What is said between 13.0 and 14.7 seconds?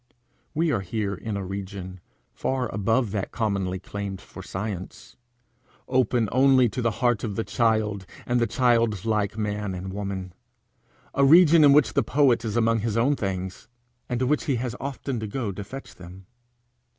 things, and to which he